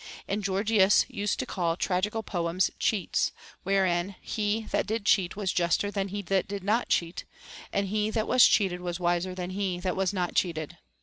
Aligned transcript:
And 0.27 0.43
Gorgias 0.43 1.05
used 1.09 1.37
to 1.37 1.45
call 1.45 1.77
tragical 1.77 2.23
poems 2.23 2.71
cheats, 2.79 3.31
wherein 3.61 4.15
he 4.19 4.63
that 4.71 4.87
did 4.87 5.05
cheat 5.05 5.35
was 5.35 5.53
j 5.53 5.65
uster 5.65 5.91
than 5.91 6.07
he 6.07 6.23
that 6.23 6.47
did 6.47 6.63
not 6.63 6.89
cheat, 6.89 7.23
and 7.71 7.85
he 7.87 8.09
that 8.09 8.27
was 8.27 8.43
cheated 8.43 8.81
was 8.81 8.99
wiser 8.99 9.35
than 9.35 9.51
he 9.51 9.79
that 9.81 9.95
was 9.95 10.11
not 10.11 10.33
cheated. 10.33 10.79